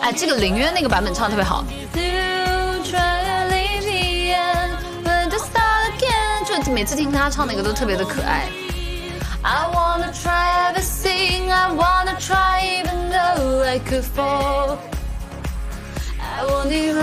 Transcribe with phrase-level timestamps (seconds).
[0.00, 1.64] 哎，这个林渊那个版本唱的特别好。
[6.62, 8.46] 就每次听他唱那个都特别的可爱。
[9.42, 14.76] I wanna try everything, I wanna try even though I could fall.
[16.20, 17.02] I won't even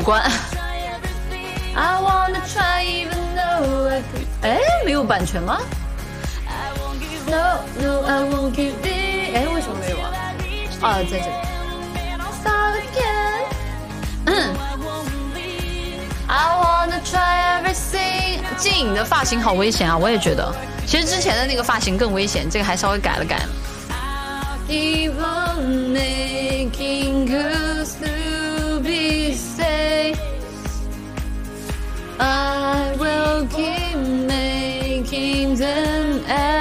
[0.00, 0.22] 关。
[4.42, 5.58] 哎，没有版权吗？
[9.34, 10.10] 哎，为什么没有啊？
[10.80, 11.26] 啊，在这。
[14.26, 14.54] 嗯。
[16.26, 18.40] I wanna try everything。
[18.56, 19.96] 静影的发型好危险啊！
[19.96, 20.54] 我也觉得，
[20.86, 23.46] 其实之前的那个发型更危险，这个还稍微改了改。
[35.48, 36.57] names and